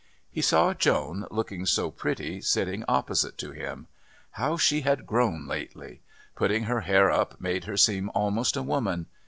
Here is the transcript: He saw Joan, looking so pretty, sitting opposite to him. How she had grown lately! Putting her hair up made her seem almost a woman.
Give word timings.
He 0.31 0.41
saw 0.41 0.73
Joan, 0.73 1.27
looking 1.29 1.67
so 1.67 1.91
pretty, 1.91 2.41
sitting 2.41 2.83
opposite 2.87 3.37
to 3.37 3.51
him. 3.51 3.85
How 4.31 4.57
she 4.57 4.81
had 4.81 5.05
grown 5.05 5.45
lately! 5.45 6.01
Putting 6.35 6.63
her 6.63 6.81
hair 6.81 7.11
up 7.11 7.39
made 7.39 7.65
her 7.65 7.77
seem 7.77 8.09
almost 8.15 8.57
a 8.57 8.63
woman. 8.63 9.05